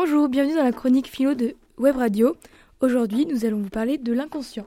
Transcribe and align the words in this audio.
Bonjour, 0.00 0.28
bienvenue 0.28 0.54
dans 0.54 0.62
la 0.62 0.70
chronique 0.70 1.08
philo 1.08 1.34
de 1.34 1.56
Web 1.76 1.96
Radio. 1.96 2.36
Aujourd'hui, 2.80 3.26
nous 3.26 3.44
allons 3.44 3.60
vous 3.60 3.68
parler 3.68 3.98
de 3.98 4.12
l'inconscient. 4.12 4.64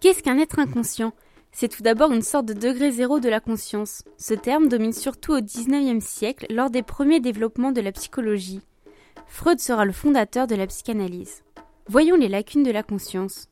Qu'est-ce 0.00 0.24
qu'un 0.24 0.38
être 0.38 0.58
inconscient? 0.58 1.12
C'est 1.52 1.68
tout 1.68 1.84
d'abord 1.84 2.10
une 2.10 2.22
sorte 2.22 2.46
de 2.46 2.52
degré 2.52 2.90
zéro 2.90 3.20
de 3.20 3.28
la 3.28 3.38
conscience. 3.38 4.02
Ce 4.18 4.34
terme 4.34 4.66
domine 4.66 4.92
surtout 4.92 5.34
au 5.34 5.40
XIXe 5.40 6.04
siècle 6.04 6.46
lors 6.50 6.68
des 6.68 6.82
premiers 6.82 7.20
développements 7.20 7.70
de 7.70 7.80
la 7.80 7.92
psychologie. 7.92 8.60
Freud 9.28 9.60
sera 9.60 9.84
le 9.84 9.92
fondateur 9.92 10.48
de 10.48 10.56
la 10.56 10.66
psychanalyse. 10.66 11.44
Voyons 11.86 12.16
les 12.16 12.28
lacunes 12.28 12.64
de 12.64 12.72
la 12.72 12.82
conscience. 12.82 13.50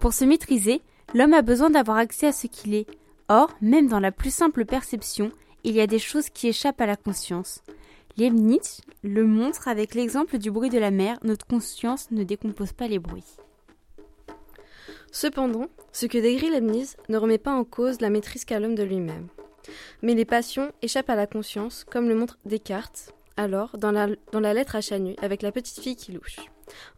Pour 0.00 0.12
se 0.12 0.24
maîtriser, 0.24 0.82
l'homme 1.14 1.34
a 1.34 1.42
besoin 1.42 1.70
d'avoir 1.70 1.98
accès 1.98 2.26
à 2.26 2.32
ce 2.32 2.48
qu'il 2.48 2.74
est. 2.74 2.88
Or, 3.28 3.48
même 3.60 3.86
dans 3.86 4.00
la 4.00 4.10
plus 4.10 4.34
simple 4.34 4.64
perception, 4.64 5.30
il 5.62 5.76
y 5.76 5.80
a 5.80 5.86
des 5.86 6.00
choses 6.00 6.30
qui 6.30 6.48
échappent 6.48 6.80
à 6.80 6.86
la 6.86 6.96
conscience. 6.96 7.62
Leibniz 8.16 8.80
le 9.02 9.24
montre 9.24 9.66
avec 9.66 9.96
l'exemple 9.96 10.38
du 10.38 10.52
bruit 10.52 10.70
de 10.70 10.78
la 10.78 10.92
mer, 10.92 11.18
notre 11.24 11.46
conscience 11.46 12.12
ne 12.12 12.22
décompose 12.22 12.72
pas 12.72 12.86
les 12.86 13.00
bruits. 13.00 13.36
Cependant, 15.10 15.66
ce 15.90 16.06
que 16.06 16.18
décrit 16.18 16.50
Leibniz 16.50 16.96
ne 17.08 17.18
remet 17.18 17.38
pas 17.38 17.52
en 17.52 17.64
cause 17.64 18.00
la 18.00 18.10
maîtrise 18.10 18.44
qu'a 18.44 18.60
l'homme 18.60 18.76
de 18.76 18.84
lui-même. 18.84 19.26
Mais 20.02 20.14
les 20.14 20.24
passions 20.24 20.70
échappent 20.80 21.10
à 21.10 21.16
la 21.16 21.26
conscience, 21.26 21.82
comme 21.82 22.08
le 22.08 22.14
montre 22.14 22.38
Descartes, 22.44 23.12
alors, 23.36 23.76
dans 23.78 23.90
la, 23.90 24.54
lettre 24.54 24.76
à 24.76 24.80
Chanu, 24.80 25.16
avec 25.20 25.42
la 25.42 25.50
petite 25.50 25.80
fille 25.80 25.96
qui 25.96 26.12
louche. 26.12 26.36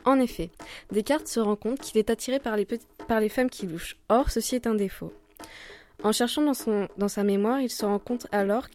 En 0.05 0.21
effet, 0.21 0.51
Descartes 0.93 1.29
se 1.29 1.41
rend 1.41 1.57
compte 1.57 1.81
qu'il 1.81 1.99
est 1.99 2.11
attiré 2.11 2.41
par 2.41 2.59
les, 2.59 2.67
par 3.09 3.21
les 3.21 3.31
femmes 3.31 3.49
qui 3.49 3.67
louchent. 3.67 3.97
Or, 4.11 4.31
ceci 4.31 4.55
est 4.55 4.67
un 4.67 4.75
défaut. 4.75 5.15
En 6.03 6.13
cherchant 6.13 6.43
dans, 6.43 6.55
son, 6.55 6.89
dans 6.99 7.09
sa 7.09 7.25
mémoire, 7.25 7.61
il 7.61 7.71
se 7.71 7.85
rend 7.85 7.99
compte 7.99 8.27
alors 8.31 8.69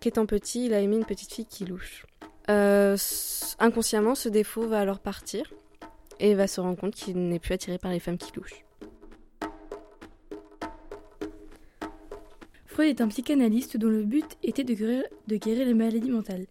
qu'étant 0.00 0.26
petit, 0.26 0.66
il 0.66 0.74
a 0.74 0.80
aimé 0.80 0.96
une 0.96 1.04
petite 1.04 1.32
fille 1.32 1.46
qui 1.46 1.64
louche. 1.64 2.06
Euh, 2.50 2.96
inconsciemment, 3.58 4.14
ce 4.14 4.28
défaut 4.28 4.66
va 4.66 4.80
alors 4.80 5.00
partir 5.00 5.52
et 6.20 6.34
va 6.34 6.46
se 6.46 6.60
rendre 6.60 6.78
compte 6.78 6.94
qu'il 6.94 7.28
n'est 7.28 7.38
plus 7.38 7.54
attiré 7.54 7.78
par 7.78 7.90
les 7.90 8.00
femmes 8.00 8.16
qui 8.16 8.32
louchent. 8.34 8.64
Freud 12.66 12.88
est 12.88 13.00
un 13.00 13.08
psychanalyste 13.08 13.76
dont 13.76 13.88
le 13.88 14.04
but 14.04 14.38
était 14.42 14.64
de 14.64 14.72
guérir, 14.72 15.04
de 15.26 15.36
guérir 15.36 15.66
les 15.66 15.74
maladies 15.74 16.10
mentales. 16.10 16.46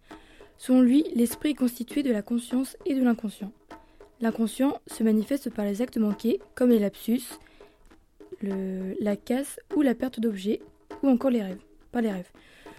Selon 0.58 0.82
lui, 0.82 1.06
l'esprit 1.16 1.52
est 1.52 1.56
constitué 1.56 2.04
de 2.04 2.12
la 2.12 2.22
conscience 2.22 2.76
et 2.86 2.96
de 2.96 3.04
l'inconscient. 3.04 3.52
L'inconscient 4.20 4.82
se 4.88 5.04
manifeste 5.04 5.52
par 5.52 5.66
les 5.66 5.82
actes 5.82 5.98
manqués, 5.98 6.40
comme 6.56 6.70
les 6.70 6.80
lapsus, 6.80 7.22
la 8.42 9.16
casse 9.16 9.60
ou 9.76 9.82
la 9.82 9.96
perte 9.96 10.20
d'objets, 10.20 10.62
ou 11.04 11.10
encore 11.10 11.32
les 11.32 11.44
rêves, 11.44 11.60
les 12.02 12.12
rêves. 12.12 12.32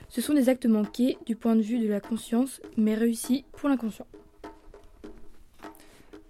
Ce 0.09 0.21
sont 0.21 0.35
des 0.35 0.49
actes 0.49 0.67
manqués 0.67 1.19
du 1.27 1.37
point 1.37 1.57
de 1.57 1.63
vue 1.63 1.79
de 1.79 1.89
la 1.89 2.01
conscience, 2.01 2.61
mais 2.77 2.95
réussis 2.95 3.45
pour 3.53 3.69
l'inconscient. 3.69 4.07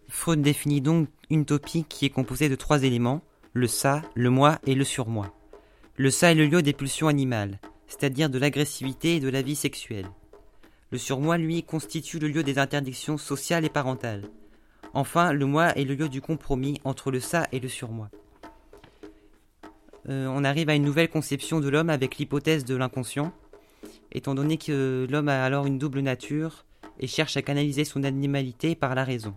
Freud 0.09 0.41
définit 0.43 0.81
donc 0.81 1.09
une 1.31 1.45
topie 1.45 1.85
qui 1.89 2.07
est 2.07 2.11
composée 2.11 2.49
de 2.49 2.57
trois 2.57 2.83
éléments, 2.83 3.23
le 3.53 3.67
ça, 3.67 4.03
le 4.15 4.31
moi 4.31 4.59
et 4.67 4.75
le 4.75 4.85
surmoi. 4.85 5.33
Le 5.97 6.11
ça 6.11 6.33
est 6.33 6.35
le 6.35 6.47
lieu 6.47 6.63
des 6.63 6.73
pulsions 6.73 7.09
animales, 7.09 7.61
c'est-à-dire 7.87 8.31
de 8.31 8.39
l'agressivité 8.39 9.17
et 9.17 9.21
de 9.21 9.29
la 9.29 9.43
vie 9.43 9.57
sexuelle. 9.57 10.09
Le 10.91 10.99
surmoi, 10.99 11.37
lui, 11.37 11.63
constitue 11.63 12.19
le 12.19 12.29
lieu 12.29 12.43
des 12.43 12.59
interdictions 12.59 13.19
sociales 13.19 13.65
et 13.65 13.69
parentales. 13.69 14.25
Enfin, 14.95 15.33
le 15.33 15.45
moi 15.45 15.77
est 15.77 15.85
le 15.85 15.95
lieu 15.95 16.09
du 16.09 16.23
compromis 16.23 16.81
entre 16.85 17.11
le 17.11 17.21
ça 17.21 17.47
et 17.53 17.61
le 17.61 17.69
surmoi. 17.69 18.11
Euh, 20.09 20.27
on 20.27 20.45
arrive 20.45 20.71
à 20.71 20.75
une 20.75 20.85
nouvelle 20.85 21.09
conception 21.09 21.61
de 21.61 21.69
l'homme 21.69 21.91
avec 21.91 22.17
l'hypothèse 22.17 22.65
de 22.65 22.75
l'inconscient, 22.75 23.33
étant 24.13 24.35
donné 24.35 24.57
que 24.57 25.07
l'homme 25.11 25.29
a 25.29 25.45
alors 25.45 25.67
une 25.67 25.79
double 25.79 26.01
nature 26.01 26.65
et 26.99 27.07
cherche 27.07 27.37
à 27.37 27.43
canaliser 27.43 27.85
son 27.85 28.05
animalité 28.05 28.75
par 28.75 28.95
la 28.95 29.05
raison. 29.05 29.35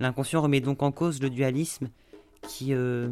L'inconscient 0.00 0.40
remet 0.40 0.60
donc 0.60 0.82
en 0.82 0.90
cause 0.90 1.20
le 1.20 1.28
dualisme 1.28 1.88
qui 2.42 2.72
euh, 2.72 3.10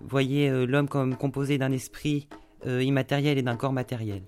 voyait 0.00 0.50
euh, 0.50 0.66
l'homme 0.66 0.88
comme 0.88 1.16
composé 1.16 1.58
d'un 1.58 1.72
esprit 1.72 2.28
immatériel 2.64 3.38
et 3.38 3.42
d'un 3.42 3.54
corps 3.54 3.72
matériel. 3.72 4.22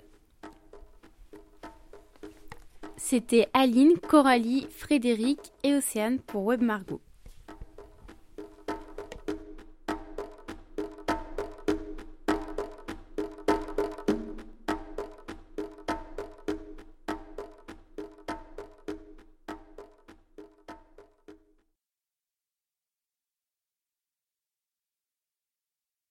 C'était 2.96 3.48
Aline, 3.52 3.94
Coralie, 3.98 4.68
Frédéric 4.70 5.40
et 5.64 5.74
Océane 5.74 6.20
pour 6.20 6.44
Web 6.44 6.62
Margot. 6.62 7.00